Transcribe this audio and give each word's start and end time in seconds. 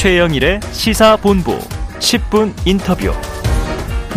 최영일의 0.00 0.60
시사본부 0.72 1.58
10분 1.98 2.54
인터뷰. 2.64 3.12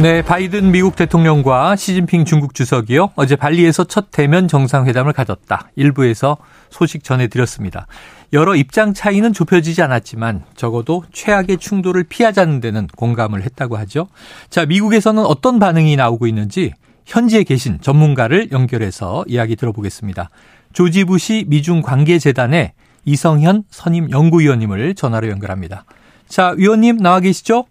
네, 0.02 0.21
바이든 0.21 0.71
미국 0.71 0.96
대통령과 0.96 1.75
시진핑 1.75 2.23
중국 2.23 2.54
주석이요. 2.55 3.09
어제 3.15 3.36
발리에서 3.36 3.83
첫 3.83 4.05
대면 4.09 4.47
정상회담을 4.47 5.11
가졌다. 5.11 5.71
일부에서 5.75 6.38
소식 6.69 7.04
전해드렸습니다. 7.04 7.88
여러 8.31 8.56
입장 8.56 8.94
차이는 8.94 9.33
좁혀지지 9.33 9.81
않았지만 9.81 10.46
적어도 10.56 11.04
최악의 11.12 11.58
충돌을 11.58 12.06
피하자는 12.06 12.62
데는 12.62 12.88
공감을 12.96 13.44
했다고 13.44 13.76
하죠. 13.79 14.08
자, 14.50 14.65
미국에서는 14.65 15.22
어떤 15.26 15.60
반응이 15.60 15.97
나오고 15.97 16.27
있는지 16.27 16.72
현지에 17.05 17.44
계신 17.44 17.81
전문가를 17.81 18.54
연결해서 18.54 19.26
이야기 19.27 19.58
들어보겠습니다. 19.58 20.30
조지 20.72 21.04
부시 21.04 21.44
미중 21.50 21.81
관계재단의 21.81 22.72
이성현 23.05 23.63
선임 23.70 24.09
연구위원님을 24.09 24.96
전화로 24.96 25.30
연결합니다. 25.30 25.86
자, 26.27 26.54
위원님 26.58 26.98
나와 26.98 27.20
계시죠? 27.20 27.66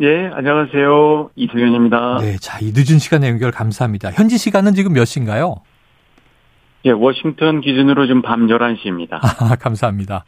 예, 0.00 0.30
안녕하세요. 0.32 1.30
이성현입니다. 1.34 2.18
네, 2.20 2.36
자, 2.38 2.58
이 2.60 2.72
늦은 2.74 2.98
시간에 2.98 3.28
연결 3.28 3.50
감사합니다. 3.50 4.12
현지 4.12 4.38
시간은 4.38 4.74
지금 4.74 4.92
몇 4.92 5.04
시인가요? 5.04 5.56
예, 6.84 6.90
워싱턴 6.90 7.60
기준으로 7.60 8.06
지금 8.06 8.22
밤 8.22 8.46
11시입니다. 8.46 9.18
아, 9.22 9.56
감사합니다. 9.56 10.24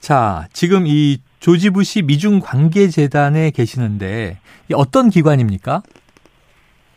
자, 0.00 0.46
지금 0.52 0.86
이 0.86 1.18
조지 1.40 1.70
부시 1.70 2.02
미중 2.02 2.40
관계 2.40 2.88
재단에 2.88 3.50
계시는데 3.50 4.38
어떤 4.74 5.10
기관입니까? 5.10 5.82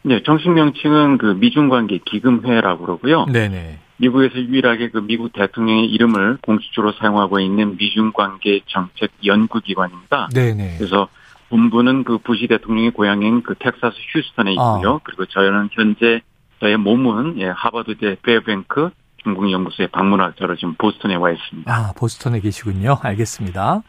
네, 0.04 0.24
정식 0.26 0.50
명칭은 0.50 1.18
그 1.18 1.26
미중 1.26 1.68
관계 1.68 2.00
기금회라고 2.06 2.86
그러고요. 2.86 3.26
네네. 3.26 3.80
미국에서 3.98 4.36
유일하게 4.36 4.90
그 4.90 5.00
미국 5.00 5.34
대통령의 5.34 5.86
이름을 5.86 6.38
공식적으로 6.42 6.94
사용하고 6.94 7.40
있는 7.40 7.78
미중 7.78 8.12
관계 8.14 8.62
정책 8.68 9.12
연구 9.26 9.60
기관입니다. 9.60 10.30
네네. 10.34 10.76
그래서 10.78 11.08
본부는 11.50 12.04
그 12.04 12.18
부시 12.20 12.48
대통령의 12.48 12.92
고향인 12.92 13.44
그 13.44 13.56
텍사스 13.56 13.96
휴스턴에 14.14 14.52
있고요. 14.52 14.96
아. 14.96 15.00
그리고 15.04 15.26
저희는 15.26 15.70
현재 15.72 16.22
저의 16.60 16.78
몸은 16.78 17.40
예, 17.40 17.48
하버드대 17.48 18.18
페어뱅크 18.22 18.90
중국연구소에 19.24 19.88
방문학자로 19.88 20.56
지금 20.56 20.76
보스턴에 20.78 21.16
와 21.16 21.32
있습니다. 21.32 21.72
아, 21.74 21.94
보스턴에 21.98 22.40
계시군요. 22.40 22.98
알겠습니다. 23.02 23.82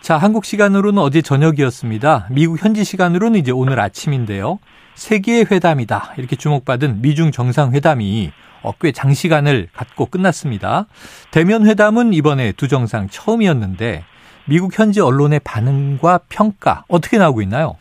자, 0.00 0.16
한국 0.16 0.44
시간으로는 0.44 0.98
어제 1.02 1.20
저녁이었습니다. 1.20 2.28
미국 2.30 2.62
현지 2.62 2.84
시간으로는 2.84 3.38
이제 3.40 3.52
오늘 3.52 3.80
아침인데요. 3.80 4.58
세계의 4.94 5.46
회담이다. 5.50 6.14
이렇게 6.16 6.36
주목받은 6.36 7.02
미중 7.02 7.30
정상회담이 7.32 8.30
어, 8.30 8.32
꽤 8.80 8.92
장시간을 8.92 9.68
갖고 9.72 10.06
끝났습니다. 10.06 10.86
대면 11.30 11.66
회담은 11.66 12.12
이번에 12.12 12.52
두 12.52 12.68
정상 12.68 13.08
처음이었는데 13.08 14.04
미국 14.46 14.78
현지 14.78 15.00
언론의 15.00 15.40
반응과 15.44 16.20
평가 16.28 16.84
어떻게 16.88 17.18
나오고 17.18 17.42
있나요? 17.42 17.76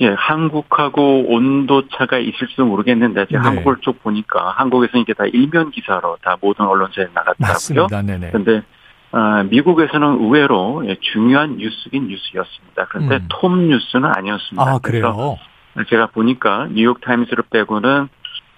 예, 0.00 0.08
한국하고 0.08 1.26
온도 1.28 1.88
차가 1.88 2.18
있을지도 2.18 2.66
모르겠는데 2.66 3.26
제가 3.26 3.42
네. 3.42 3.48
한국을 3.48 3.76
쭉 3.80 4.02
보니까 4.02 4.50
한국에서는 4.56 5.02
이게 5.02 5.14
다 5.14 5.24
일면 5.24 5.70
기사로 5.70 6.18
다 6.22 6.36
모든 6.40 6.66
언론사에 6.66 7.06
나갔더라고요. 7.14 7.52
맞습니다. 7.52 8.02
네네. 8.02 8.30
그런데 8.30 8.62
아, 9.12 9.42
미국에서는 9.44 10.20
의외로 10.20 10.84
예, 10.86 10.96
중요한 11.00 11.56
뉴스긴 11.56 12.08
뉴스였습니다. 12.08 12.86
그런데 12.90 13.16
음. 13.16 13.26
톱 13.28 13.52
뉴스는 13.52 14.10
아니었습니다. 14.14 14.62
아, 14.62 14.78
그래요? 14.78 15.38
제가 15.88 16.06
보니까 16.06 16.68
뉴욕 16.70 17.00
타임스를 17.00 17.44
빼고는 17.50 18.08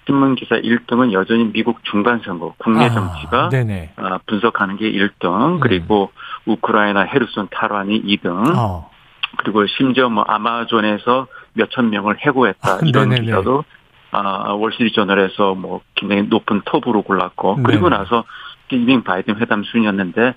신문 0.05 0.35
기사 0.35 0.55
1등은 0.55 1.11
여전히 1.13 1.51
미국 1.51 1.83
중간 1.83 2.21
선거, 2.25 2.55
국내 2.57 2.85
아, 2.85 2.89
정치가 2.89 3.49
네네. 3.49 3.93
아, 3.97 4.19
분석하는 4.25 4.77
게 4.77 4.91
1등, 4.91 5.59
그리고 5.59 6.11
우크라이나 6.45 7.01
헤르손 7.01 7.49
탈환이 7.51 8.01
2등, 8.03 8.55
어. 8.57 8.89
그리고 9.37 9.65
심지어 9.67 10.09
뭐 10.09 10.23
아마존에서 10.27 11.27
몇천 11.53 11.91
명을 11.91 12.17
해고했다 12.25 12.71
아, 12.71 12.79
이런 12.83 13.09
네네네. 13.09 13.25
기사도 13.27 13.63
아, 14.11 14.53
월스트리트저널에서 14.53 15.53
뭐 15.53 15.81
굉장히 15.95 16.23
높은 16.23 16.61
톱으로 16.65 17.03
골랐고 17.03 17.61
그리고 17.63 17.89
네. 17.89 17.97
나서 17.97 18.23
시진핑 18.69 19.03
바이든 19.03 19.39
회담 19.39 19.63
순이었는데 19.63 20.33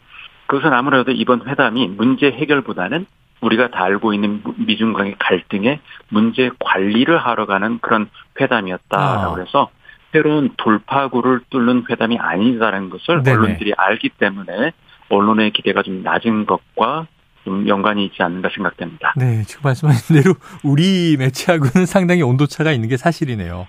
그것은 0.46 0.72
아무래도 0.72 1.10
이번 1.12 1.46
회담이 1.46 1.88
문제 1.88 2.26
해결보다는 2.26 3.06
우리가 3.42 3.70
다 3.70 3.84
알고 3.84 4.14
있는 4.14 4.42
미중 4.56 4.92
관계 4.92 5.14
갈등의 5.18 5.80
문제 6.08 6.50
관리를 6.60 7.18
하러 7.18 7.46
가는 7.46 7.78
그런 7.80 8.08
회담이었다라고 8.40 9.36
아. 9.36 9.38
해서 9.38 9.70
새로운 10.12 10.50
돌파구를 10.56 11.40
뚫는 11.50 11.84
회담이 11.90 12.18
아니다라는 12.18 12.90
것을 12.90 13.22
네네. 13.22 13.36
언론들이 13.36 13.72
알기 13.76 14.10
때문에 14.10 14.72
언론의 15.08 15.50
기대가 15.52 15.82
좀 15.82 16.02
낮은 16.02 16.46
것과 16.46 17.06
좀 17.44 17.66
연관이 17.66 18.06
있지 18.06 18.22
않는가 18.22 18.50
생각됩니다. 18.54 19.14
네, 19.16 19.42
지금 19.46 19.62
말씀하신 19.64 20.22
대로 20.22 20.34
우리 20.62 21.16
매체하고는 21.18 21.86
상당히 21.86 22.22
온도차가 22.22 22.72
있는 22.72 22.88
게 22.88 22.96
사실이네요. 22.96 23.66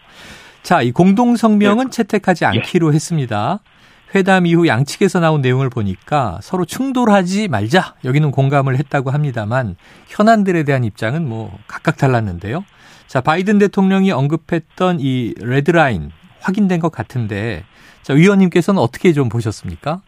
자, 0.62 0.82
이 0.82 0.92
공동성명은 0.92 1.90
채택하지 1.90 2.46
않기로 2.46 2.94
했습니다. 2.94 3.60
회담 4.16 4.46
이후 4.46 4.68
양측에서 4.68 5.20
나온 5.20 5.42
내용을 5.42 5.70
보니까 5.70 6.40
서로 6.42 6.66
충돌하지 6.66 7.48
말자. 7.48 7.96
여기는 8.06 8.32
공감을 8.32 8.78
했다고 8.78 9.10
합니다만 9.10 9.76
현안들에 10.08 10.64
대한 10.64 10.84
입장은 10.84 11.28
뭐 11.28 11.58
각각 11.68 11.98
달랐는데요. 11.98 12.64
자, 13.08 13.22
바이든 13.22 13.60
대통령이 13.60 14.12
언급했던 14.12 14.98
이 15.00 15.34
레드라인 15.40 16.12
확인된 16.42 16.80
것 16.80 16.92
같은데 16.92 17.64
자, 18.04 18.14
위원님께서는 18.14 18.80
어떻게 18.82 19.14
좀 19.14 19.30
보셨습니까? 19.30 20.02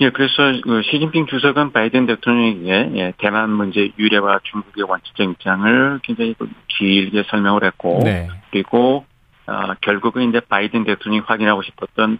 예, 0.00 0.10
그래서 0.10 0.34
그 0.64 0.82
시진핑 0.82 1.26
주석은 1.26 1.72
바이든 1.72 2.06
대통령에게 2.06 2.90
예, 2.96 3.12
대만 3.18 3.50
문제 3.50 3.92
유래와 3.98 4.40
중국의 4.42 4.84
원칙적 4.84 5.30
입장을 5.30 6.00
굉장히 6.02 6.34
그 6.36 6.50
길게 6.66 7.24
설명을 7.28 7.62
했고, 7.64 8.00
네. 8.02 8.28
그리고 8.50 9.04
아, 9.46 9.74
결국은 9.80 10.28
이제 10.30 10.40
바이든 10.40 10.84
대통령이 10.84 11.24
확인하고 11.26 11.62
싶었던 11.62 12.18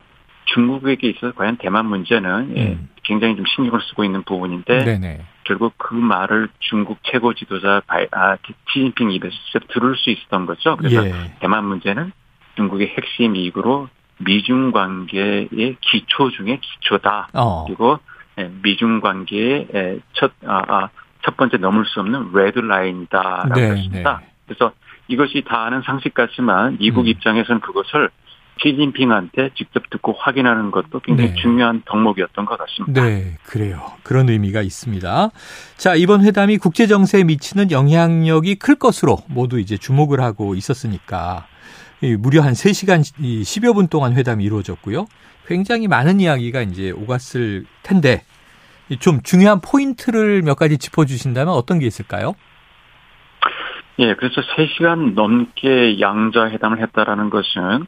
중국에게 0.55 1.11
있어서 1.11 1.33
과연 1.33 1.57
대만 1.57 1.87
문제는 1.87 2.53
예, 2.57 2.67
음. 2.73 2.89
굉장히 3.03 3.37
좀 3.37 3.45
신경을 3.47 3.81
쓰고 3.83 4.05
있는 4.05 4.23
부분인데 4.23 4.85
네네. 4.85 5.25
결국 5.45 5.75
그 5.77 5.95
말을 5.95 6.49
중국 6.61 6.99
최고 7.03 7.35
지도자 7.35 7.83
바이, 7.87 8.07
아, 8.13 8.37
시진핑 8.73 9.11
입에서 9.13 9.35
직접 9.45 9.67
들을 9.69 9.97
수 9.97 10.11
있었던 10.11 10.47
거죠. 10.47 10.77
그래서 10.77 11.05
예. 11.07 11.13
대만 11.41 11.65
문제는 11.65 12.13
중국의 12.57 12.95
핵심 12.97 13.35
이익으로 13.35 13.89
미중 14.19 14.71
관계의 14.73 15.77
기초 15.81 16.31
중에 16.31 16.61
기초다. 16.61 17.29
어. 17.35 17.65
그리고 17.67 17.99
예, 18.39 18.51
미중 18.63 19.01
관계의 19.01 20.01
첫, 20.15 20.33
아, 20.47 20.63
아, 20.69 20.89
첫 21.25 21.37
번째 21.37 21.57
넘을 21.57 21.85
수 21.87 22.01
없는 22.01 22.31
레드 22.33 22.59
라인이다라고 22.59 23.55
네, 23.55 23.71
했습니다. 23.71 24.21
네. 24.21 24.33
그래서 24.47 24.73
이것이 25.09 25.43
다 25.47 25.65
아는 25.65 25.83
상식 25.83 26.15
같지만 26.15 26.79
미국 26.79 27.03
음. 27.03 27.07
입장에서는 27.09 27.61
그것을 27.61 28.11
시진핑한테 28.61 29.51
직접 29.57 29.89
듣고 29.91 30.13
확인하는 30.13 30.71
것도 30.71 31.01
굉장히 31.01 31.31
네. 31.31 31.37
중요한 31.37 31.83
덕목이었던 31.85 32.45
것 32.45 32.59
같습니다. 32.59 33.03
네, 33.03 33.37
그래요. 33.45 33.93
그런 34.03 34.29
의미가 34.29 34.63
있습니다. 34.63 35.31
자, 35.77 35.95
이번 35.95 36.23
회담이 36.25 36.59
국제 36.59 36.87
정세에 36.87 37.25
미치는 37.25 37.71
영향력이 37.71 38.57
클 38.57 38.77
것으로 38.77 39.19
모두 39.29 39.59
이제 39.59 39.77
주목을 39.77 40.21
하고 40.21 40.55
있었으니까 40.55 41.47
이 42.03 42.17
무려 42.17 42.43
한 42.43 42.53
3시간 42.53 43.01
10여 43.01 43.75
분 43.75 43.89
동안 43.89 44.15
회담이 44.15 44.45
이루어졌고요. 44.45 45.07
굉장히 45.47 45.89
많은 45.89 46.21
이야기가 46.21 46.63
이제 46.63 46.91
오갔을 46.91 47.65
텐데 47.83 48.23
이좀 48.89 49.23
중요한 49.23 49.61
포인트를 49.61 50.43
몇 50.43 50.55
가지 50.55 50.79
짚어 50.79 51.05
주신다면 51.05 51.55
어떤 51.55 51.79
게 51.79 51.87
있을까요? 51.87 52.35
예, 53.99 54.15
그래서 54.15 54.41
3시간 54.41 55.15
넘게 55.15 56.01
양자 56.01 56.51
회담을 56.51 56.81
했다라는 56.81 57.31
것은 57.31 57.87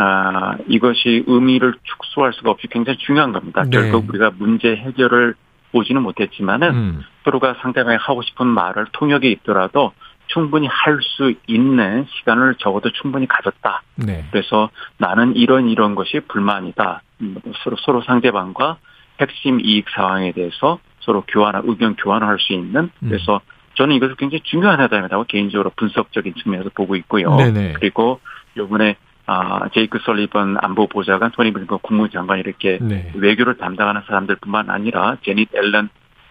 아, 0.00 0.56
이것이 0.68 1.24
의미를 1.26 1.74
축소할 1.82 2.32
수가 2.32 2.50
없이 2.50 2.68
굉장히 2.70 2.98
중요한 2.98 3.32
겁니다. 3.32 3.64
네. 3.64 3.70
결국 3.70 4.08
우리가 4.08 4.30
문제 4.38 4.76
해결을 4.76 5.34
보지는 5.72 6.02
못했지만은 6.02 6.70
음, 6.70 7.04
서로가 7.24 7.56
상대방이 7.60 7.98
하고 8.00 8.22
싶은 8.22 8.46
말을 8.46 8.86
통역이 8.92 9.30
있더라도 9.32 9.92
충분히 10.28 10.66
할 10.66 10.98
수 11.02 11.34
있는 11.46 12.06
시간을 12.08 12.54
적어도 12.58 12.90
충분히 12.92 13.26
가졌다. 13.26 13.82
네. 13.96 14.24
그래서 14.30 14.70
나는 14.98 15.34
이런 15.36 15.68
이런 15.68 15.94
것이 15.94 16.20
불만이다. 16.28 17.02
음, 17.22 17.36
서로 17.64 17.76
서로 17.80 18.02
상대방과 18.02 18.76
핵심 19.20 19.60
이익 19.60 19.86
상황에 19.90 20.32
대해서 20.32 20.78
서로 21.00 21.24
교환 21.26 21.60
의견 21.64 21.96
교환을 21.96 22.26
할 22.26 22.38
수 22.38 22.52
있는 22.52 22.90
음. 23.02 23.08
그래서 23.08 23.40
저는 23.74 23.96
이것을 23.96 24.14
굉장히 24.16 24.42
중요한 24.44 24.80
회담이라고 24.80 25.24
개인적으로 25.24 25.70
분석적인 25.76 26.34
측면에서 26.42 26.70
보고 26.74 26.94
있고요. 26.96 27.34
네네. 27.36 27.74
그리고 27.74 28.20
요번에 28.56 28.96
아 29.28 29.68
제이크 29.74 29.98
설리번 30.04 30.56
안보 30.62 30.86
보좌관 30.86 31.30
토니 31.32 31.52
블링컨 31.52 31.80
국무장관 31.82 32.38
이렇게 32.38 32.78
네. 32.80 33.12
외교를 33.14 33.58
담당하는 33.58 34.00
사람들뿐만 34.06 34.70
아니라 34.70 35.18
제닛 35.22 35.54
앨런 35.54 35.90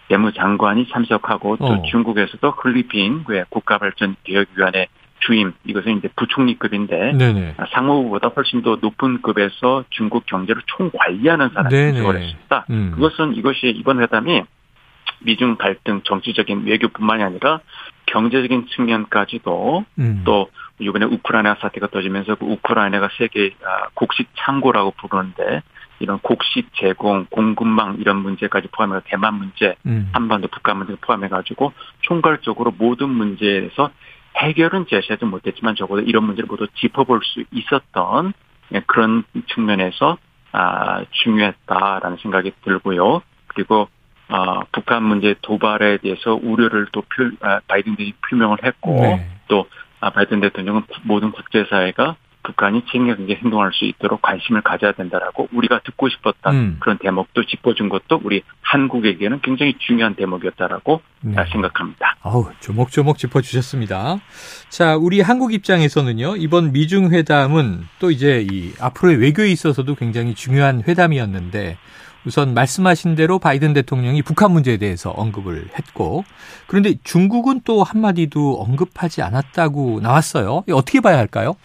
재무장관이 0.10 0.88
참석하고 0.90 1.58
또 1.58 1.66
어. 1.66 1.84
중국에서도 1.84 2.56
필리핀 2.56 3.24
국가발전개혁위원회 3.50 4.88
주임 5.20 5.54
이것은 5.66 5.98
이제 5.98 6.10
부총리급인데 6.16 7.14
네네. 7.14 7.56
상무보다 7.72 8.30
훨씬 8.30 8.64
더 8.64 8.78
높은 8.82 9.22
급에서 9.22 9.84
중국 9.92 10.26
경제를 10.26 10.64
총 10.66 10.90
관리하는 10.90 11.50
사람이 11.50 11.70
네네. 11.70 12.00
지원을 12.00 12.22
했습니다. 12.22 12.66
음. 12.72 12.92
그것은 12.96 13.36
이것이 13.36 13.68
이번 13.76 14.02
회담이 14.02 14.42
미중 15.20 15.56
갈등 15.58 16.02
정치적인 16.04 16.66
외교뿐만이 16.66 17.24
아니라 17.24 17.60
경제적인 18.08 18.68
측면까지도 18.70 19.86
음. 20.00 20.22
또 20.26 20.50
이번에 20.80 21.06
우크라이나 21.06 21.56
사태가 21.60 21.88
터지면서 21.88 22.36
그 22.36 22.46
우크라이나가 22.46 23.10
세계 23.18 23.52
아, 23.64 23.88
곡식 23.94 24.30
창고라고 24.36 24.92
부르는데 24.92 25.62
이런 26.00 26.20
곡식 26.20 26.70
제공, 26.76 27.26
공급망 27.30 27.98
이런 28.00 28.18
문제까지 28.18 28.68
포함해서 28.72 29.02
대만 29.06 29.36
문제, 29.36 29.76
음. 29.86 30.10
한반도 30.14 30.48
북한 30.48 30.78
문제 30.78 30.96
포함해가지고 31.02 31.74
총괄적으로 32.02 32.74
모든 32.78 33.10
문제에서 33.10 33.90
해결은 34.38 34.86
제시하지 34.88 35.26
못했지만 35.26 35.76
적어도 35.76 36.02
이런 36.02 36.24
문제를 36.26 36.48
모두 36.48 36.68
짚어볼 36.76 37.22
수 37.24 37.44
있었던 37.52 38.34
예, 38.74 38.82
그런 38.86 39.24
측면에서 39.54 40.18
아, 40.52 41.04
중요했다라는 41.10 42.18
생각이 42.18 42.52
들고요. 42.64 43.22
그리고 43.48 43.88
아, 44.30 44.62
북한 44.72 45.04
문제 45.04 45.36
도발에 45.42 45.98
대해서 45.98 46.36
우려를 46.36 46.88
또 46.92 47.02
표, 47.02 47.30
아, 47.42 47.62
바이든 47.68 47.96
대통령이 47.96 48.14
표명을 48.30 48.58
했고 48.64 48.92
네. 49.02 49.30
또 49.48 49.68
아, 49.72 49.87
바이든 50.00 50.40
대통령은 50.42 50.82
구- 50.82 51.00
모든 51.04 51.32
국제사회가 51.32 52.16
북한이 52.44 52.84
책임있게 52.90 53.36
행동할 53.44 53.72
수 53.74 53.84
있도록 53.84 54.22
관심을 54.22 54.62
가져야 54.62 54.94
된다라고 54.94 55.50
우리가 55.52 55.82
듣고 55.84 56.08
싶었던 56.08 56.56
음. 56.56 56.78
그런 56.80 56.98
대목도 56.98 57.44
짚어준 57.46 57.90
것도 57.90 58.22
우리 58.24 58.42
한국에게는 58.62 59.42
굉장히 59.42 59.74
중요한 59.80 60.16
대목이었다라고 60.16 61.02
네. 61.22 61.34
아, 61.38 61.44
생각합니다. 61.52 62.16
아우, 62.22 62.50
조목조목 62.62 63.18
짚어주셨습니다. 63.18 64.20
자, 64.70 64.96
우리 64.96 65.20
한국 65.20 65.54
입장에서는요, 65.54 66.38
이번 66.38 66.72
미중 66.72 67.12
회담은 67.12 67.82
또 68.00 68.12
이제 68.12 68.46
이 68.50 68.72
앞으로의 68.80 69.18
외교에 69.18 69.50
있어서도 69.50 69.96
굉장히 69.96 70.34
중요한 70.34 70.84
회담이었는데, 70.88 71.78
우선 72.28 72.54
말씀하신 72.54 73.16
대로 73.16 73.40
바이든 73.40 73.72
대통령이 73.72 74.22
북한 74.22 74.52
문제에 74.52 74.76
대해서 74.76 75.12
언급을 75.12 75.70
했고, 75.80 76.26
그런데 76.68 76.96
중국은 77.06 77.62
또 77.64 77.84
한마디도 77.84 78.62
언급하지 78.62 79.22
않았다고 79.22 80.02
나왔어요. 80.02 80.64
어떻게 80.74 81.00
봐야 81.00 81.18
할까요? 81.18 81.56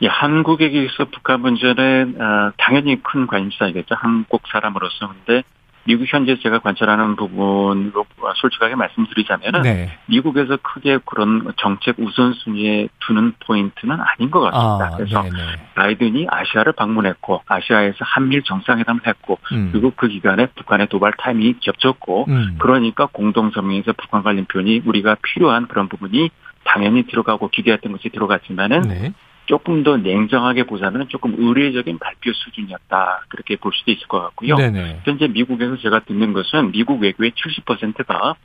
예, 0.00 0.08
한국에게 0.08 0.84
있어 0.84 1.04
북한 1.12 1.40
문제는 1.40 2.16
아, 2.18 2.52
당연히 2.56 3.02
큰 3.02 3.26
관심사이겠죠. 3.26 3.94
한국 3.94 4.42
사람으로서 4.50 5.12
근데 5.26 5.42
미국 5.86 6.06
현재 6.08 6.36
제가 6.38 6.60
관찰하는 6.60 7.16
부분으로 7.16 8.06
솔직하게 8.36 8.74
말씀드리자면은 8.74 9.62
네. 9.62 9.98
미국에서 10.06 10.56
크게 10.56 10.98
그런 11.04 11.52
정책 11.56 11.98
우선순위에 11.98 12.88
두는 13.06 13.34
포인트는 13.46 13.98
아닌 14.00 14.30
것 14.30 14.40
같습니다. 14.40 14.86
아, 14.86 14.96
그래서 14.96 15.22
네네. 15.22 15.36
바이든이 15.74 16.26
아시아를 16.30 16.72
방문했고 16.72 17.42
아시아에서 17.46 17.98
한미일 18.00 18.42
정상회담을 18.44 19.06
했고 19.06 19.38
음. 19.52 19.70
그리고 19.72 19.92
그 19.94 20.08
기간에 20.08 20.46
북한의 20.46 20.88
도발 20.88 21.12
타이밍이 21.18 21.60
겹쳤고 21.60 22.26
음. 22.28 22.56
그러니까 22.58 23.06
공동성명에서 23.06 23.92
북한 23.92 24.22
관련 24.22 24.46
표현이 24.46 24.82
우리가 24.86 25.16
필요한 25.22 25.68
그런 25.68 25.88
부분이 25.88 26.30
당연히 26.64 27.06
들어가고 27.06 27.48
기대했던 27.48 27.92
것이 27.92 28.08
들어갔지만은 28.08 28.80
네. 28.82 29.12
조금 29.46 29.82
더 29.82 29.96
냉정하게 29.96 30.64
보자면 30.64 31.06
조금 31.08 31.34
의례적인 31.36 31.98
발표 31.98 32.32
수준이었다 32.32 33.24
그렇게 33.28 33.56
볼 33.56 33.72
수도 33.74 33.90
있을 33.90 34.06
것 34.08 34.20
같고요. 34.20 34.56
네네. 34.56 35.02
현재 35.04 35.28
미국에서 35.28 35.76
제가 35.76 36.00
듣는 36.00 36.32
것은 36.32 36.72
미국 36.72 37.00
외교의 37.00 37.32
70%가 37.32 38.36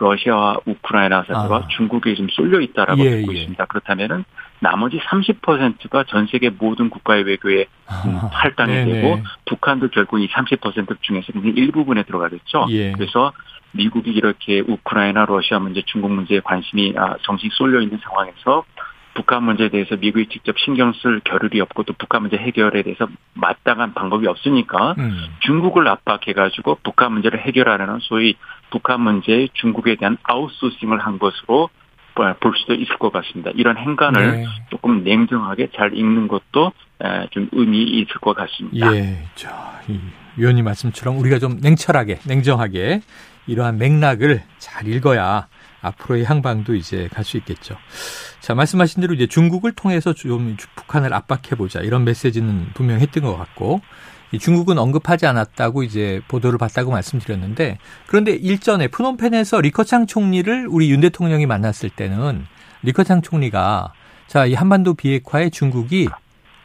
러시아와 0.00 0.58
우크라이나 0.64 1.24
사태와 1.24 1.58
아. 1.58 1.68
중국에 1.68 2.14
좀 2.14 2.28
쏠려 2.30 2.60
있다라고 2.60 3.04
예, 3.04 3.10
듣고 3.20 3.34
예. 3.34 3.38
있습니다. 3.38 3.64
그렇다면은 3.66 4.24
나머지 4.60 4.98
30%가 4.98 6.04
전 6.04 6.26
세계 6.26 6.50
모든 6.50 6.88
국가의 6.90 7.24
외교에 7.24 7.66
음, 8.06 8.16
아, 8.16 8.30
할당이 8.32 8.72
네네. 8.72 8.92
되고 8.92 9.20
북한도 9.46 9.88
결국 9.88 10.20
이 10.20 10.28
30% 10.28 11.02
중에서 11.02 11.32
일부분에 11.32 12.04
들어가겠죠. 12.04 12.66
예. 12.70 12.92
그래서 12.92 13.32
미국이 13.72 14.10
이렇게 14.10 14.60
우크라이나, 14.60 15.26
러시아 15.26 15.58
문제, 15.58 15.82
중국 15.86 16.10
문제에 16.12 16.40
관심이 16.40 16.94
아, 16.96 17.16
정식 17.22 17.52
쏠려 17.52 17.80
있는 17.80 17.98
상황에서 18.02 18.64
북한 19.18 19.42
문제에 19.42 19.68
대해서 19.68 19.96
미국이 19.96 20.28
직접 20.28 20.56
신경 20.60 20.92
쓸 20.92 21.18
겨를이 21.24 21.60
없고 21.60 21.82
또 21.82 21.92
북한 21.98 22.22
문제 22.22 22.36
해결에 22.36 22.82
대해서 22.82 23.08
마땅한 23.34 23.92
방법이 23.94 24.28
없으니까 24.28 24.94
음. 24.96 25.26
중국을 25.40 25.88
압박해가지고 25.88 26.78
북한 26.84 27.14
문제를 27.14 27.40
해결하려는 27.40 27.98
소위 28.02 28.36
북한 28.70 29.00
문제에 29.00 29.48
중국에 29.54 29.96
대한 29.96 30.18
아웃소싱을 30.22 31.00
한 31.00 31.18
것으로 31.18 31.68
볼 32.14 32.54
수도 32.58 32.74
있을 32.74 32.96
것 32.98 33.12
같습니다. 33.12 33.50
이런 33.54 33.76
행간을 33.76 34.30
네. 34.32 34.46
조금 34.70 35.02
냉정하게 35.02 35.70
잘 35.74 35.96
읽는 35.96 36.28
것도 36.28 36.72
에, 37.02 37.26
좀 37.30 37.48
의미 37.52 37.82
있을 37.82 38.20
것 38.20 38.36
같습니다. 38.36 38.94
예, 38.94 39.24
자, 39.34 39.80
이 39.88 39.98
위원님 40.36 40.64
말씀처럼 40.64 41.18
우리가 41.18 41.38
좀 41.40 41.58
냉철하게, 41.60 42.20
냉정하게 42.26 43.02
이러한 43.46 43.78
맥락을 43.78 44.42
잘 44.58 44.86
읽어야 44.86 45.46
앞으로의 45.80 46.24
향방도 46.24 46.74
이제 46.74 47.08
갈 47.12 47.24
수 47.24 47.36
있겠죠. 47.36 47.76
자, 48.40 48.54
말씀하신 48.54 49.00
대로 49.00 49.14
이제 49.14 49.26
중국을 49.26 49.72
통해서 49.72 50.12
좀 50.12 50.56
북한을 50.76 51.12
압박해보자 51.12 51.80
이런 51.80 52.04
메시지는 52.04 52.70
분명히 52.74 53.02
했던 53.02 53.22
것 53.24 53.36
같고, 53.36 53.80
이 54.32 54.38
중국은 54.38 54.78
언급하지 54.78 55.26
않았다고 55.26 55.82
이제 55.82 56.20
보도를 56.28 56.58
봤다고 56.58 56.90
말씀드렸는데, 56.90 57.78
그런데 58.06 58.32
일전에 58.32 58.88
푸놈펜에서 58.88 59.60
리커창 59.60 60.06
총리를 60.06 60.66
우리 60.68 60.90
윤 60.90 61.00
대통령이 61.00 61.46
만났을 61.46 61.90
때는 61.90 62.46
리커창 62.82 63.22
총리가 63.22 63.92
자, 64.26 64.44
이 64.44 64.54
한반도 64.54 64.94
비핵화에 64.94 65.50
중국이 65.50 66.08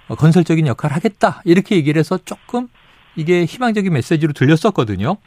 어, 0.10 0.16
건설적인 0.16 0.68
역할을 0.68 0.96
하겠다. 0.96 1.42
이렇게 1.46 1.76
얘기를 1.78 1.98
해서 1.98 2.20
조금 2.26 2.68
이게 3.16 3.46
희망적인 3.46 3.92
메시지로 3.94 4.34
들렸었거든요. 4.34 5.18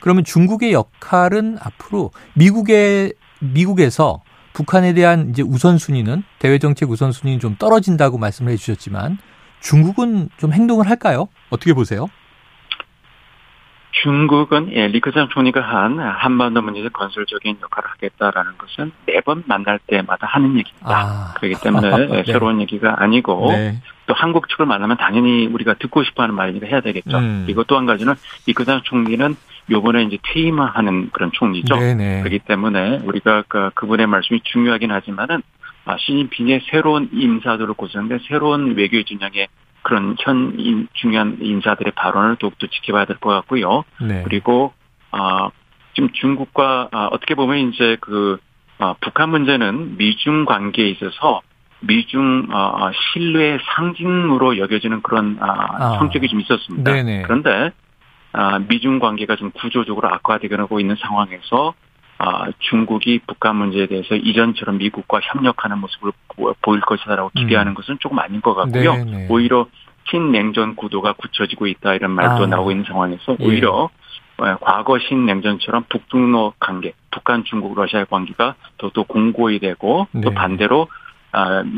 그러면 0.00 0.24
중국의 0.24 0.72
역할은 0.72 1.56
앞으로 1.58 2.10
미국의, 2.34 3.14
미국에서 3.40 4.22
북한에 4.52 4.94
대한 4.94 5.30
이제 5.30 5.42
우선순위는 5.42 6.22
대외 6.38 6.58
정책 6.58 6.90
우선순위는 6.90 7.40
좀 7.40 7.56
떨어진다고 7.56 8.18
말씀을 8.18 8.52
해 8.52 8.56
주셨지만 8.56 9.18
중국은 9.60 10.30
좀 10.38 10.52
행동을 10.52 10.88
할까요? 10.88 11.28
어떻게 11.50 11.74
보세요? 11.74 12.08
중국은 14.02 14.72
예, 14.72 14.88
리커창 14.88 15.28
총리가 15.30 15.60
한 15.60 15.98
한반도 15.98 16.60
문제에서 16.62 16.90
건설적인 16.90 17.58
역할을 17.62 17.90
하겠다라는 17.90 18.58
것은 18.58 18.92
매번 19.06 19.42
만날 19.46 19.78
때마다 19.86 20.26
하는 20.26 20.58
얘기입니다. 20.58 20.84
아. 20.84 21.34
그렇기 21.36 21.60
때문에 21.62 21.88
예, 22.12 22.22
네. 22.22 22.24
새로운 22.24 22.60
얘기가 22.60 22.96
아니고 22.98 23.52
네. 23.52 23.80
또 24.06 24.14
한국 24.14 24.48
측을 24.48 24.66
만나면 24.66 24.96
당연히 24.98 25.46
우리가 25.46 25.74
듣고 25.74 26.04
싶어하는 26.04 26.34
말이니까 26.34 26.66
해야 26.66 26.80
되겠죠. 26.80 27.18
음. 27.18 27.42
그리고 27.46 27.64
또한 27.64 27.86
가지는 27.86 28.14
리커창 28.46 28.82
총리는 28.84 29.36
요번에 29.70 30.04
이제 30.04 30.18
퇴임하는 30.22 31.10
그런 31.12 31.30
총리죠. 31.32 31.76
네네. 31.76 32.20
그렇기 32.20 32.40
때문에 32.40 33.00
우리가 33.04 33.44
그 33.48 33.70
그분의 33.74 34.06
말씀이 34.06 34.40
중요하긴 34.44 34.90
하지만은 34.92 35.42
아, 35.84 35.96
시진핑의 35.98 36.62
새로운 36.70 37.08
인사들을 37.12 37.74
고수하는데 37.74 38.24
새로운 38.28 38.76
외교 38.76 39.02
진영의 39.02 39.48
그런 39.82 40.16
현 40.18 40.54
인- 40.58 40.88
중요한 40.94 41.38
인사들의 41.40 41.92
발언을 41.94 42.36
더욱더 42.36 42.66
지켜봐야 42.66 43.04
될 43.04 43.18
것 43.18 43.30
같고요. 43.30 43.84
네. 44.00 44.22
그리고 44.24 44.72
아 45.12 45.50
지금 45.94 46.10
중국과 46.12 46.88
아, 46.92 47.06
어떻게 47.12 47.34
보면 47.34 47.72
이제 47.72 47.96
그 48.00 48.38
아, 48.78 48.94
북한 49.00 49.30
문제는 49.30 49.96
미중 49.96 50.44
관계에 50.44 50.88
있어서 50.90 51.40
미중 51.80 52.48
아, 52.50 52.86
아, 52.86 52.92
신뢰의 53.12 53.58
상징으로 53.76 54.58
여겨지는 54.58 55.02
그런 55.02 55.38
아, 55.40 55.66
아. 55.78 55.98
성격이 55.98 56.28
좀 56.28 56.40
있었습니다. 56.40 56.92
네네. 56.92 57.22
그런데 57.22 57.50
아, 57.50 57.70
미중 58.68 58.98
관계가 58.98 59.36
좀 59.36 59.50
구조적으로 59.50 60.08
악화되고 60.08 60.80
있는 60.80 60.96
상황에서 60.96 61.74
아, 62.18 62.46
중국이 62.58 63.20
북한 63.26 63.56
문제에 63.56 63.86
대해서 63.86 64.14
이전처럼 64.14 64.78
미국과 64.78 65.20
협력하는 65.22 65.78
모습을 65.78 66.12
보- 66.28 66.54
보일 66.62 66.80
것이다라고 66.80 67.30
기대하는 67.36 67.74
것은 67.74 67.98
조금 68.00 68.18
아닌 68.18 68.40
것 68.40 68.54
같고요. 68.54 68.92
음. 68.92 69.04
네네. 69.10 69.26
오히려 69.28 69.66
신냉전 70.10 70.76
구도가 70.76 71.12
굳혀지고 71.14 71.66
있다 71.66 71.94
이런 71.94 72.12
말도 72.12 72.44
아. 72.44 72.46
나오고 72.46 72.70
있는 72.70 72.84
상황에서 72.84 73.36
예. 73.40 73.44
오히려 73.44 73.90
어, 74.38 74.56
과거 74.60 74.98
신냉전처럼 74.98 75.84
북중로 75.88 76.54
관계, 76.58 76.92
북한, 77.10 77.44
중국, 77.44 77.74
러시아의 77.74 78.06
관계가 78.06 78.54
더더 78.78 79.02
공고히 79.04 79.58
되고 79.58 80.06
네. 80.12 80.20
또 80.22 80.30
반대로 80.30 80.88
아, 80.90 81.05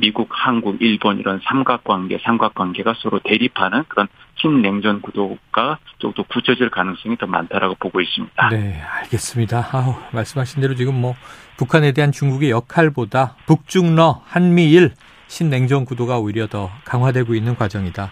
미국, 0.01 0.29
한국, 0.31 0.77
일본 0.81 1.19
이런 1.19 1.41
삼각관계, 1.45 2.19
삼각관계가 2.23 2.95
서로 2.99 3.21
대립하는 3.25 3.85
그런 3.89 4.09
신냉전 4.37 5.03
구도가 5.03 5.79
좀더 5.99 6.23
굳혀질 6.23 6.71
가능성이 6.71 7.17
더 7.17 7.27
많다라고 7.27 7.75
보고 7.75 8.01
있습니다. 8.01 8.49
네, 8.51 8.81
알겠습니다. 9.03 9.69
아우, 9.73 9.95
말씀하신 10.13 10.61
대로 10.61 10.75
지금 10.75 11.01
뭐 11.01 11.15
북한에 11.57 11.93
대한 11.93 12.13
중국의 12.13 12.51
역할보다 12.51 13.35
북중러, 13.47 14.23
한미일, 14.27 14.93
신냉전 15.27 15.85
구도가 15.85 16.19
오히려 16.19 16.47
더 16.47 16.71
강화되고 16.85 17.35
있는 17.35 17.57
과정이다. 17.57 18.11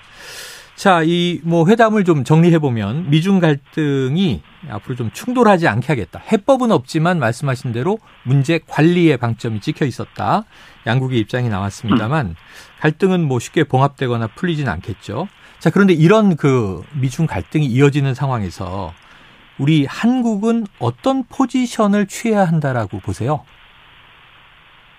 자, 0.76 1.02
이 1.02 1.40
뭐 1.42 1.66
회담을 1.66 2.04
좀 2.04 2.22
정리해 2.22 2.58
보면 2.58 3.08
미중 3.08 3.40
갈등이 3.40 4.42
앞으로 4.70 4.94
좀 4.94 5.10
충돌하지 5.10 5.68
않게 5.68 5.86
하겠다. 5.86 6.20
해법은 6.30 6.70
없지만 6.70 7.18
말씀하신 7.18 7.72
대로 7.72 7.98
문제 8.24 8.60
관리의 8.66 9.16
방점이 9.16 9.60
찍혀 9.60 9.86
있었다. 9.86 10.44
양국의 10.86 11.18
입장이 11.20 11.48
나왔습니다만 11.48 12.36
갈등은 12.80 13.26
뭐 13.26 13.38
쉽게 13.38 13.64
봉합되거나 13.64 14.28
풀리진 14.28 14.68
않겠죠. 14.68 15.28
자, 15.60 15.70
그런데 15.70 15.94
이런 15.94 16.36
그 16.36 16.82
미중 16.92 17.26
갈등이 17.26 17.64
이어지는 17.66 18.12
상황에서 18.12 18.92
우리 19.58 19.86
한국은 19.86 20.66
어떤 20.78 21.24
포지션을 21.24 22.06
취해야 22.06 22.44
한다라고 22.44 23.00
보세요? 23.00 23.44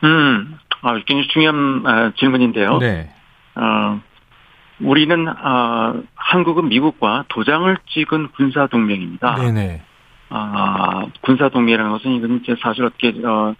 음, 0.03 0.57
아, 0.81 0.93
굉장히 1.05 1.27
중요한 1.27 1.83
아, 1.85 2.11
질문인데요. 2.17 2.79
네. 2.79 3.11
어, 3.55 4.01
우리는 4.81 5.27
어, 5.27 6.01
한국은 6.15 6.69
미국과 6.69 7.25
도장을 7.29 7.77
찍은 7.89 8.29
군사 8.35 8.67
동맹입니다. 8.67 9.35
네네. 9.35 9.81
아, 10.29 11.05
군사 11.21 11.49
동맹이라는 11.49 11.91
것은 11.91 12.11
이건 12.11 12.41
이제 12.43 12.55
사실 12.61 12.83
어떻게 12.83 13.13
어, 13.25 13.55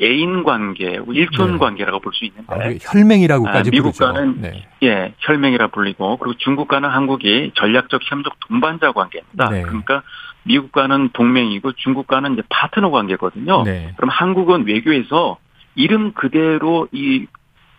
애인 0.00 0.44
관계, 0.44 1.00
일촌 1.12 1.52
네. 1.52 1.58
관계라고 1.58 2.00
볼 2.00 2.12
수 2.12 2.24
있는데, 2.24 2.46
아, 2.54 2.58
그 2.68 2.78
혈맹이라고까지 2.80 3.70
아, 3.70 3.72
미국과는. 3.72 4.40
네. 4.40 4.66
예, 4.82 5.12
혈맹이라 5.18 5.68
불리고, 5.68 6.18
그리고 6.18 6.36
중국과는 6.38 6.88
한국이 6.88 7.52
전략적 7.56 8.00
협력 8.04 8.38
동반자 8.48 8.92
관계입니다. 8.92 9.48
네. 9.50 9.62
그러니까 9.62 10.02
미국과는 10.44 11.10
동맹이고 11.12 11.72
중국과는 11.72 12.34
이제 12.34 12.42
파트너 12.48 12.90
관계거든요. 12.90 13.62
네. 13.64 13.92
그럼 13.96 14.10
한국은 14.10 14.66
외교에서 14.66 15.38
이름 15.74 16.12
그대로 16.12 16.86
이 16.92 17.26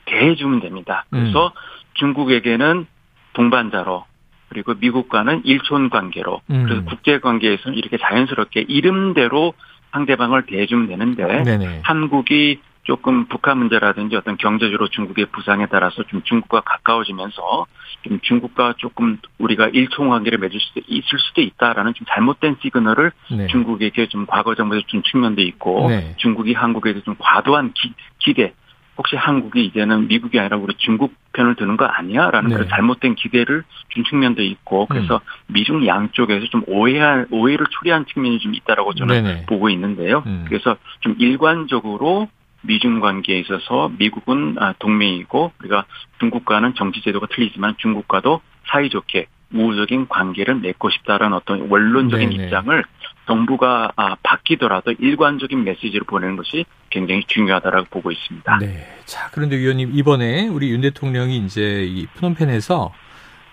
대해주면 0.06 0.62
됩니다. 0.62 1.06
그래서 1.10 1.48
음. 1.48 1.52
중국에게는 1.94 2.86
동반자로 3.34 4.06
그리고 4.50 4.74
미국과는 4.76 5.42
일촌 5.46 5.90
관계로 5.90 6.42
음. 6.52 6.64
그래서 6.66 6.84
국제 6.86 7.20
관계에서는 7.20 7.78
이렇게 7.78 7.98
자연스럽게 7.98 8.66
이름대로 8.68 9.54
상대방을 9.92 10.46
대해주면 10.46 10.88
되는데 10.88 11.44
네네. 11.44 11.82
한국이 11.84 12.60
조금 12.84 13.26
북한 13.28 13.58
문제라든지 13.60 14.16
어떤 14.16 14.38
경제적으로 14.38 14.90
중국의 14.90 15.28
부상에 15.28 15.68
따라서 15.68 16.04
좀 16.04 16.22
중국과 16.24 16.62
가까워지면서 16.62 17.66
좀 18.04 18.20
중국과 18.22 18.76
조금 18.78 19.18
우리가 19.38 19.70
일총 19.70 20.10
관계를 20.10 20.38
맺을 20.40 20.60
수도 20.60 20.82
있을 20.88 21.18
수도 21.20 21.42
있다라는 21.42 21.94
좀 21.94 22.06
잘못된 22.10 22.58
시그널을 22.62 23.12
네. 23.32 23.48
중국에게 23.48 24.08
좀 24.08 24.26
과거 24.26 24.54
정부에서 24.56 24.86
준 24.88 25.02
측면도 25.04 25.42
있고 25.44 25.90
네. 25.90 26.14
중국이 26.18 26.54
한국에 26.54 26.92
대해서 26.92 27.06
좀 27.06 27.16
과도한 27.18 27.72
기, 27.74 27.94
기대 28.20 28.54
혹시 28.98 29.16
한국이 29.16 29.66
이제는 29.66 30.08
미국이 30.08 30.40
아니라 30.40 30.58
우리 30.58 30.76
중국 30.78 31.14
편을 31.34 31.56
드는 31.56 31.78
거 31.78 31.86
아니야 31.86 32.30
라는 32.30 32.50
네. 32.50 32.56
그런 32.56 32.70
잘못된 32.70 33.16
기대를 33.16 33.64
준 33.90 34.04
측면도 34.04 34.44
있고 34.44 34.86
그래서 34.86 35.20
미중 35.48 35.88
양쪽에서 35.88 36.46
좀 36.48 36.64
오해한 36.68 37.28
오해를 37.32 37.66
초래한 37.72 38.06
측면이 38.06 38.40
좀 38.40 38.54
있다라고 38.54 38.94
저는 38.94 39.24
네네. 39.24 39.46
보고 39.48 39.70
있는데요. 39.70 40.24
음. 40.26 40.46
그래서 40.48 40.78
좀 41.00 41.16
일관적으로 41.18 42.30
미중 42.62 43.00
관계에 43.00 43.40
있어서 43.40 43.92
미국은 43.98 44.56
아, 44.60 44.74
동맹이고 44.80 45.52
우리가 45.60 45.86
중국과는 46.20 46.76
정치 46.76 47.02
제도가 47.02 47.28
틀리지만 47.32 47.76
중국과도 47.78 48.42
사이좋게 48.68 49.28
우호적인 49.54 50.08
관계를 50.08 50.56
맺고 50.56 50.90
싶다라는 50.90 51.36
어떤 51.36 51.70
원론적인 51.70 52.30
네네. 52.30 52.46
입장을 52.46 52.84
정부가 53.26 53.92
아, 53.96 54.16
바뀌더라도 54.22 54.94
일관적인 55.00 55.64
메시지를 55.64 56.06
보내는 56.06 56.36
것이 56.36 56.66
굉장히 56.90 57.24
중요하다라고 57.28 57.88
보고 57.90 58.12
있습니다. 58.12 58.58
네. 58.60 58.86
자, 59.06 59.30
그런데 59.32 59.58
위원님 59.58 59.92
이번에 59.94 60.48
우리 60.48 60.70
윤 60.72 60.82
대통령이 60.82 61.38
이제 61.38 61.86
이 61.86 62.06
프놈펜에서 62.16 62.92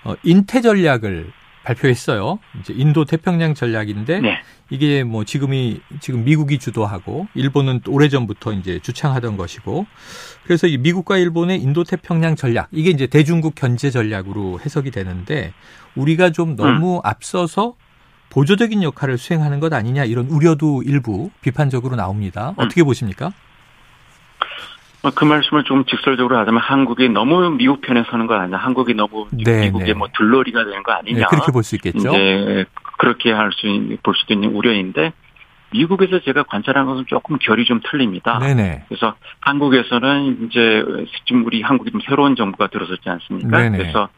어, 0.05 0.15
인태 0.23 0.61
전략을 0.61 1.33
발표했어요. 1.63 2.39
이제 2.61 2.73
인도 2.75 3.05
태평양 3.05 3.55
전략인데 3.55 4.21
네. 4.21 4.43
이게 4.71 5.05
뭐 5.05 5.25
지금이 5.25 5.81
지금 6.01 6.25
미국이 6.25 6.59
주도하고 6.59 7.29
일본은 7.35 7.81
또 7.85 7.93
오래전부터 7.93 8.55
이제 8.55 8.79
주창하던 8.81 9.37
것이고 9.37 9.87
그래서 10.45 10.67
이 10.67 10.79
미국과 10.79 11.19
일본의 11.19 11.61
인도 11.61 11.85
태평양 11.85 12.37
전략 12.37 12.69
이게 12.73 12.91
이제 12.91 13.07
대중국 13.07 13.55
견제 13.55 13.91
전략으로 13.91 14.61
해석이 14.61 14.91
되는데 14.91 15.53
우리가 15.97 16.31
좀 16.31 16.57
너무 16.57 17.01
앞서서 17.05 17.75
보조적인 18.31 18.83
역할을 18.83 19.19
수행하는 19.19 19.61
것 19.61 19.73
아니냐 19.73 20.05
이런 20.05 20.27
우려도 20.27 20.83
일부 20.85 21.31
비판적으로 21.41 21.97
나옵니다. 21.97 22.53
어떻게 22.57 22.83
보십니까? 22.83 23.33
어, 25.03 25.11
그 25.11 25.25
말씀을 25.25 25.65
좀 25.65 25.85
직설적으로 25.87 26.37
하자면 26.39 26.61
한국이 26.61 27.09
너무 27.09 27.51
미국 27.51 27.81
편에 27.81 28.05
서는 28.11 28.27
거 28.27 28.35
아니냐, 28.35 28.59
한국이 28.59 28.93
너무 28.95 29.27
네, 29.33 29.63
미국의 29.63 29.87
네. 29.89 29.95
뭐 29.95 30.09
들러리가 30.17 30.65
되는 30.65 30.83
거 30.83 30.93
아니냐. 30.93 31.19
네, 31.21 31.25
그렇게 31.29 31.53
볼 31.53 31.63
수 31.65 31.75
있겠죠. 31.77 32.11
이제 32.11 32.67
그렇게 32.99 33.33
할 33.33 33.51
수 33.53 33.67
볼 34.03 34.15
수도 34.15 34.35
있는 34.35 34.51
우려인데 34.55 35.13
미국에서 35.73 36.21
제가 36.21 36.43
관찰한 36.43 36.85
것은 36.87 37.05
조금 37.07 37.39
결이 37.39 37.65
좀 37.65 37.81
틀립니다. 37.91 38.39
네네. 38.41 38.85
그래서 38.89 39.15
한국에서는 39.41 40.47
이제 40.51 40.85
지금 41.27 41.47
우리 41.47 41.63
한국이 41.63 41.91
좀 41.93 42.01
새로운 42.07 42.37
정부가 42.37 42.67
들어섰지 42.67 43.09
않습니까? 43.09 43.57
네네. 43.57 43.79
그래서 43.79 44.09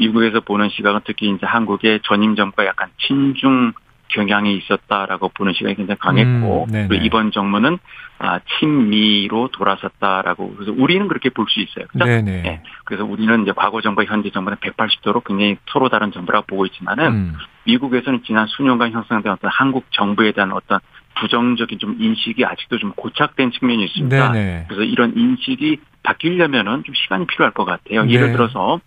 미국에서 0.00 0.40
보는 0.40 0.70
시각은 0.70 1.00
특히 1.04 1.28
이제 1.28 1.46
한국의 1.46 2.00
전임 2.04 2.34
정부가 2.34 2.64
약간 2.66 2.88
친중 2.98 3.72
경향이 4.08 4.56
있었다라고 4.56 5.28
보는 5.28 5.52
시각이 5.52 5.76
굉장히 5.76 5.98
강했고 5.98 6.66
음. 6.72 6.88
그리고 6.88 7.04
이번 7.04 7.30
정부는 7.30 7.78
아, 8.18 8.40
친미로 8.58 9.48
돌아섰다라고 9.52 10.54
그래서 10.54 10.74
우리는 10.76 11.06
그렇게 11.06 11.30
볼 11.30 11.46
수 11.48 11.60
있어요. 11.60 11.86
그죠? 11.88 12.04
네네. 12.04 12.42
네. 12.42 12.62
그래서 12.84 13.04
우리는 13.04 13.42
이제 13.42 13.52
과거 13.54 13.80
정부와 13.80 14.06
현재 14.06 14.30
정부는 14.30 14.58
180도로 14.58 15.22
굉장히 15.24 15.56
서로 15.70 15.88
다른 15.88 16.10
정부라고 16.12 16.46
보고 16.46 16.66
있지만은 16.66 17.06
음. 17.06 17.34
미국에서는 17.64 18.22
지난 18.26 18.46
수년간 18.48 18.90
형성된 18.92 19.30
어떤 19.32 19.50
한국 19.52 19.86
정부에 19.92 20.32
대한 20.32 20.52
어떤 20.52 20.80
부정적인 21.20 21.78
좀 21.78 21.96
인식이 22.00 22.44
아직도 22.44 22.78
좀 22.78 22.92
고착된 22.92 23.52
측면이 23.52 23.84
있습니다. 23.84 24.32
네네. 24.32 24.64
그래서 24.68 24.82
이런 24.82 25.12
인식이 25.16 25.78
바뀌려면은 26.02 26.82
좀 26.84 26.94
시간이 26.94 27.26
필요할 27.26 27.52
것 27.52 27.64
같아요. 27.64 28.04
네. 28.04 28.12
예를 28.12 28.32
들어서 28.32 28.80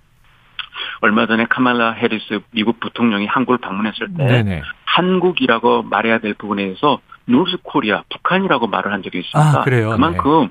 얼마 1.03 1.27
전에 1.27 1.45
카말라 1.49 1.91
해리스 1.91 2.39
미국 2.51 2.79
부통령이 2.79 3.25
한국을 3.25 3.57
방문했을 3.57 4.07
때 4.17 4.25
네네. 4.25 4.61
한국이라고 4.85 5.83
말해야 5.83 6.19
될 6.19 6.33
부분에 6.33 6.63
대해서 6.63 7.01
North 7.25 7.57
Korea, 7.61 8.03
북한이라고 8.09 8.67
말을 8.67 8.93
한 8.93 9.03
적이 9.03 9.19
있습니다. 9.19 9.59
아, 9.59 9.63
그래요? 9.65 9.97
만큼 9.97 10.47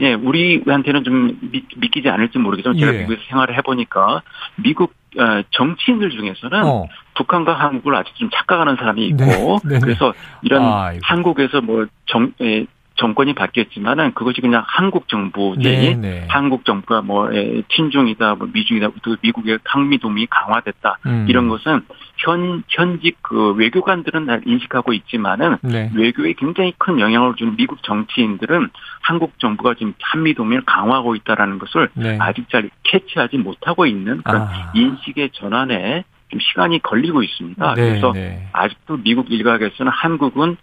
예, 0.00 0.14
우리한테는 0.14 1.04
좀 1.04 1.38
믿, 1.42 1.66
믿기지 1.76 2.08
않을지 2.08 2.38
모르겠지만 2.38 2.78
제가 2.78 2.94
예. 2.94 2.98
미국에서 3.00 3.20
생활을 3.28 3.58
해보니까 3.58 4.22
미국 4.56 4.94
어, 5.18 5.42
정치인들 5.50 6.08
중에서는 6.08 6.64
어. 6.64 6.86
북한과 7.16 7.52
한국을 7.52 7.94
아직 7.94 8.14
좀 8.14 8.30
착각하는 8.30 8.76
사람이 8.76 9.06
있고 9.08 9.58
네. 9.64 9.80
그래서 9.84 10.14
이런 10.40 10.62
아이고. 10.62 11.00
한국에서 11.02 11.60
뭐 11.60 11.84
정, 12.06 12.32
예, 12.40 12.64
정권이 13.00 13.32
바뀌었지만은 13.34 14.12
그것이 14.12 14.42
그냥 14.42 14.62
한국 14.66 15.08
정부지 15.08 15.62
네네. 15.62 16.26
한국 16.28 16.66
정부가 16.66 17.00
뭐 17.00 17.34
예, 17.34 17.62
친중이다 17.70 18.34
뭐 18.34 18.48
미중이다 18.52 18.90
또 19.02 19.16
미국의 19.22 19.58
한미 19.64 19.98
동맹이 19.98 20.26
강화됐다 20.28 20.98
음. 21.06 21.24
이런 21.26 21.48
것은 21.48 21.80
현 22.18 22.62
현직 22.68 23.16
그 23.22 23.52
외교관들은 23.54 24.26
잘 24.26 24.42
인식하고 24.44 24.92
있지만은 24.92 25.56
네. 25.62 25.90
외교에 25.94 26.34
굉장히 26.34 26.74
큰 26.76 27.00
영향을 27.00 27.36
주는 27.36 27.56
미국 27.56 27.82
정치인들은 27.82 28.68
한국 29.00 29.38
정부가 29.38 29.74
지금 29.74 29.94
한미 30.02 30.34
동맹을 30.34 30.64
강화하고 30.66 31.14
있다라는 31.16 31.58
것을 31.58 31.88
네. 31.94 32.18
아직 32.20 32.50
잘 32.50 32.68
캐치하지 32.82 33.38
못하고 33.38 33.86
있는 33.86 34.20
그런 34.22 34.42
아. 34.42 34.72
인식의 34.74 35.30
전환에 35.32 36.04
좀 36.30 36.40
시간이 36.40 36.80
걸리고 36.80 37.22
있습니다. 37.22 37.74
네, 37.74 37.88
그래서 37.90 38.12
네. 38.12 38.48
아직도 38.52 38.98
미국 38.98 39.30
일각에서는 39.30 39.90
한국은 39.92 40.56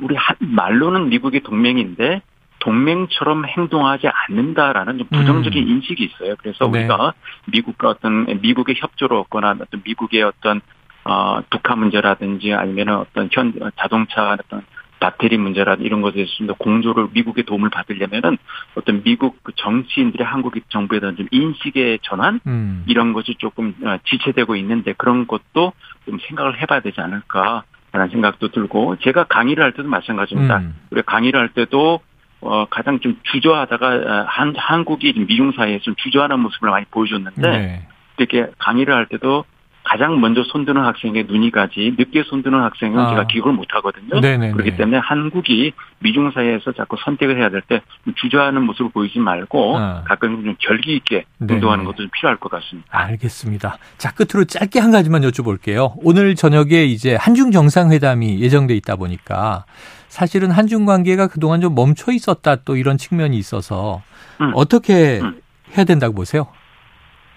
우리 0.00 0.16
한- 0.16 0.36
말로는 0.40 1.08
미국의 1.08 1.40
동맹인데 1.40 2.22
동맹처럼 2.58 3.44
행동하지 3.46 4.08
않는다라는 4.08 4.98
좀 4.98 5.06
부정적인 5.08 5.66
인식이 5.68 6.04
있어요. 6.04 6.34
그래서 6.38 6.66
음. 6.66 6.72
네. 6.72 6.78
우리가 6.80 7.14
미국과 7.46 7.88
어떤 7.88 8.26
미국의 8.40 8.76
협조를 8.78 9.16
얻거나 9.18 9.56
어떤 9.60 9.82
미국의 9.84 10.22
어떤 10.22 10.60
어 11.04 11.40
북한 11.50 11.80
문제라든지 11.80 12.52
아니면 12.52 12.90
어떤 12.90 13.28
현 13.32 13.52
자동차 13.76 14.36
어떤 14.38 14.62
배터리 15.02 15.36
문제라든지 15.36 15.86
이런 15.86 16.00
것에 16.00 16.20
있어서 16.20 16.54
공조를 16.54 17.08
미국의 17.12 17.44
도움을 17.44 17.70
받으려면은 17.70 18.38
어떤 18.76 19.02
미국 19.02 19.42
그 19.42 19.52
정치인들의 19.56 20.24
한국 20.24 20.54
정부에 20.68 21.00
대한 21.00 21.16
좀 21.16 21.26
인식의 21.30 21.98
전환 22.02 22.40
음. 22.46 22.84
이런 22.86 23.12
것이 23.12 23.34
조금 23.38 23.74
어, 23.84 23.98
지체되고 24.04 24.54
있는데 24.56 24.92
그런 24.92 25.26
것도 25.26 25.72
좀 26.06 26.18
생각을 26.28 26.60
해봐야 26.60 26.80
되지 26.80 27.00
않을까 27.00 27.64
라는 27.90 28.08
생각도 28.08 28.48
들고 28.48 28.96
제가 29.00 29.24
강의를 29.24 29.62
할 29.62 29.72
때도 29.72 29.88
마찬가지입니다. 29.88 30.58
음. 30.58 30.74
우리 30.90 31.02
강의를 31.02 31.38
할 31.38 31.48
때도 31.50 32.00
어 32.40 32.64
가장 32.70 32.98
좀 33.00 33.20
주저하다가 33.22 33.86
어, 33.86 34.24
한 34.26 34.54
한국이 34.56 35.12
미중 35.16 35.52
사이에 35.52 35.78
좀 35.80 35.94
주저하는 35.96 36.40
모습을 36.40 36.70
많이 36.70 36.86
보여줬는데 36.86 37.40
네. 37.42 37.86
이렇게 38.18 38.50
강의를 38.58 38.94
할 38.94 39.06
때도 39.06 39.44
가장 39.84 40.20
먼저 40.20 40.42
손드는 40.44 40.80
학생의 40.84 41.24
눈이 41.28 41.50
가지 41.50 41.94
늦게 41.98 42.22
손드는 42.24 42.58
학생은 42.62 42.98
아. 42.98 43.10
제가 43.10 43.26
기억을 43.26 43.52
못 43.52 43.66
하거든요. 43.74 44.20
네네네. 44.20 44.52
그렇기 44.52 44.76
때문에 44.76 44.98
한국이 44.98 45.72
미중 45.98 46.30
사이에서 46.32 46.72
자꾸 46.72 46.96
선택을 47.04 47.38
해야 47.38 47.50
될 47.50 47.62
때 47.62 47.80
주저하는 48.16 48.62
모습을 48.62 48.90
보이지 48.92 49.18
말고 49.18 49.78
아. 49.78 50.02
가끔 50.04 50.42
좀 50.44 50.56
결기 50.58 50.94
있게 50.96 51.24
네네. 51.38 51.54
행동하는 51.54 51.84
것도 51.84 51.96
좀 51.98 52.08
필요할 52.12 52.38
것 52.38 52.50
같습니다. 52.50 52.88
알겠습니다. 52.90 53.76
자, 53.98 54.12
끝으로 54.12 54.44
짧게 54.44 54.78
한 54.80 54.90
가지만 54.90 55.22
여쭤볼게요. 55.22 55.92
오늘 56.02 56.34
저녁에 56.34 56.84
이제 56.84 57.14
한중 57.16 57.50
정상회담이 57.50 58.40
예정돼 58.40 58.74
있다 58.76 58.96
보니까 58.96 59.64
사실은 60.08 60.50
한중 60.50 60.84
관계가 60.84 61.28
그동안 61.28 61.60
좀 61.60 61.74
멈춰 61.74 62.12
있었다 62.12 62.56
또 62.64 62.76
이런 62.76 62.98
측면이 62.98 63.36
있어서 63.38 64.02
음. 64.40 64.52
어떻게 64.54 65.20
음. 65.20 65.40
해야 65.76 65.84
된다고 65.84 66.14
보세요? 66.14 66.46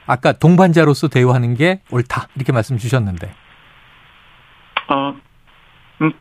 아까 0.08 0.34
동반자로서 0.34 1.08
대우하는 1.08 1.56
게 1.56 1.82
옳다 1.92 2.28
이렇게 2.36 2.52
말씀 2.52 2.78
주셨는데. 2.78 3.34
어, 4.88 5.16
음, 6.02 6.12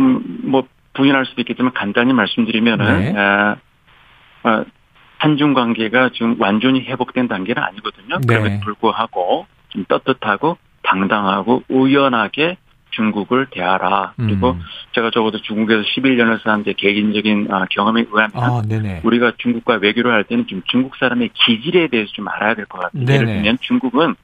음, 0.00 0.40
뭐 0.44 0.66
부인할 0.94 1.24
수도 1.26 1.40
있겠지만 1.40 1.72
간단히 1.72 2.12
말씀드리면은 2.12 3.00
네. 3.00 3.14
아, 3.16 3.56
아, 4.42 4.64
한중 5.18 5.54
관계가 5.54 6.10
지금 6.12 6.36
완전히 6.40 6.82
회복된 6.82 7.28
단계는 7.28 7.62
아니거든요. 7.62 8.18
네. 8.18 8.26
그럼에도 8.26 8.60
불구하고 8.64 9.46
좀 9.68 9.84
떳떳하고 9.86 10.58
당당하고 10.82 11.62
의연하게 11.68 12.56
중국을 12.92 13.46
대하라. 13.50 14.12
그리고 14.16 14.52
음. 14.52 14.60
제가 14.92 15.10
적어도 15.10 15.40
중국에서 15.42 15.82
11년을 15.82 16.42
산 16.42 16.62
제 16.64 16.72
개인적인 16.74 17.48
아, 17.50 17.66
경험에 17.70 18.04
의하면 18.10 18.30
아, 18.36 18.62
네네. 18.66 19.00
우리가 19.04 19.32
중국과 19.38 19.76
외교를 19.82 20.12
할 20.12 20.22
때는 20.24 20.46
좀 20.46 20.62
중국 20.70 20.94
사람의 20.96 21.30
기질에 21.34 21.88
대해서 21.88 22.12
좀 22.12 22.28
알아야 22.28 22.54
될 22.54 22.66
것 22.66 22.78
같아요. 22.80 23.02
예를. 23.08 23.26
들면 23.26 23.58
중국은 23.60 24.14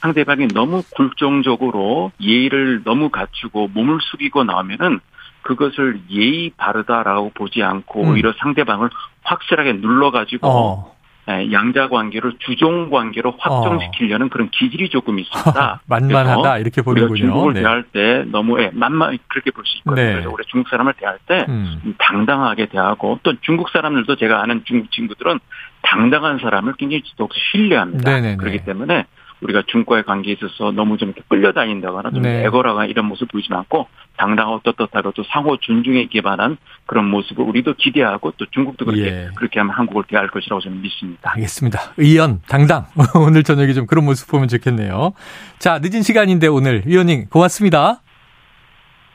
상대방이 0.00 0.48
너무 0.48 0.82
굴종적으로 0.94 2.12
예의를 2.20 2.82
너무 2.84 3.10
갖추고 3.10 3.68
몸을 3.74 3.98
숙이고 4.00 4.44
나오면은 4.44 5.00
그것을 5.42 6.00
예의 6.10 6.50
바르다라고 6.56 7.32
보지 7.34 7.62
않고 7.62 8.02
음. 8.04 8.08
오히려 8.10 8.32
상대방을 8.38 8.90
확실하게 9.22 9.74
눌러가지고 9.74 10.46
어, 10.48 10.94
예, 10.94 10.99
양자 11.28 11.88
관계를 11.88 12.34
주종 12.40 12.90
관계로 12.90 13.34
확정시키려는 13.38 14.30
그런 14.30 14.50
기질이 14.50 14.88
조금 14.88 15.18
있습니다. 15.18 15.80
만만하다 15.86 16.58
이렇게 16.58 16.82
우리가 16.84 17.06
보는군요. 17.06 17.16
중국을 17.16 17.54
네. 17.54 17.60
대할 17.60 17.82
때 17.84 18.24
너무 18.30 18.60
예, 18.60 18.70
만만 18.72 19.16
그렇게 19.28 19.50
볼 19.50 19.64
수 19.64 19.78
있거든요. 19.78 20.04
네. 20.04 20.12
그래서 20.14 20.30
우리 20.30 20.44
중국 20.46 20.68
사람을 20.68 20.94
대할 20.94 21.18
때 21.26 21.46
음. 21.48 21.94
당당하게 21.98 22.66
대하고 22.66 23.20
또 23.22 23.34
중국 23.42 23.68
사람들도 23.70 24.16
제가 24.16 24.42
아는 24.42 24.62
중국 24.64 24.90
친구들은 24.90 25.38
당당한 25.82 26.38
사람을 26.38 26.74
굉장히 26.78 27.02
더욱 27.16 27.30
신뢰합니다. 27.52 28.10
네네네. 28.10 28.36
그렇기 28.36 28.64
때문에 28.64 29.04
우리가 29.42 29.62
중국과의 29.66 30.04
관계에 30.04 30.34
있어서 30.34 30.70
너무 30.70 30.98
좀 30.98 31.10
이렇게 31.10 31.22
끌려다닌다거나 31.28 32.10
좀 32.10 32.22
네. 32.22 32.44
애걸하거나 32.44 32.86
이런 32.86 33.06
모습 33.06 33.30
보이지 33.30 33.48
않고 33.50 33.88
당당하고 34.16 34.60
떳떳하고 34.62 35.12
또 35.12 35.22
상호 35.24 35.56
존중에 35.56 36.06
기반한 36.06 36.58
그런 36.86 37.06
모습을 37.06 37.44
우리도 37.44 37.74
기대하고 37.74 38.32
또 38.36 38.46
중국도 38.50 38.84
그렇게 38.84 39.06
예. 39.06 39.28
그렇게 39.36 39.60
하면 39.60 39.74
한국을 39.74 40.04
대할 40.08 40.28
것이라고 40.28 40.60
저는 40.60 40.82
믿습니다. 40.82 41.32
알겠습니다. 41.34 41.80
의연, 41.96 42.40
당당. 42.48 42.86
오늘 43.16 43.42
저녁에 43.42 43.72
좀 43.72 43.86
그런 43.86 44.04
모습 44.04 44.28
보면 44.28 44.48
좋겠네요. 44.48 45.12
자, 45.58 45.78
늦은 45.82 46.02
시간인데 46.02 46.46
오늘 46.48 46.82
위원님 46.84 47.26
고맙습니다. 47.28 48.02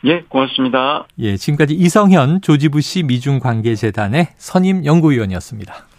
예, 0.05 0.22
고맙습니다. 0.27 1.08
예, 1.17 1.36
지금까지 1.36 1.74
이성현 1.74 2.41
조지부시 2.41 3.03
미중 3.03 3.39
관계재단의 3.39 4.27
선임 4.38 4.86
연구위원이었습니다. 4.86 5.88